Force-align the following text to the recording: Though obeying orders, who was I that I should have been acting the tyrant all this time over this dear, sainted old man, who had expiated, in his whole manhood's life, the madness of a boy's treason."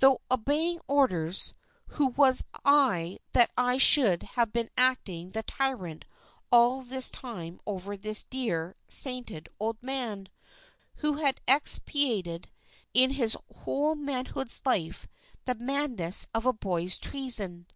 Though 0.00 0.20
obeying 0.28 0.80
orders, 0.88 1.54
who 1.90 2.08
was 2.08 2.46
I 2.64 3.20
that 3.30 3.52
I 3.56 3.76
should 3.78 4.24
have 4.34 4.52
been 4.52 4.70
acting 4.76 5.30
the 5.30 5.44
tyrant 5.44 6.04
all 6.50 6.80
this 6.82 7.10
time 7.12 7.60
over 7.64 7.96
this 7.96 8.24
dear, 8.24 8.74
sainted 8.88 9.48
old 9.60 9.80
man, 9.80 10.30
who 10.96 11.12
had 11.22 11.40
expiated, 11.46 12.50
in 12.92 13.10
his 13.10 13.36
whole 13.54 13.94
manhood's 13.94 14.62
life, 14.66 15.06
the 15.44 15.54
madness 15.54 16.26
of 16.34 16.44
a 16.44 16.52
boy's 16.52 16.98
treason." 16.98 17.68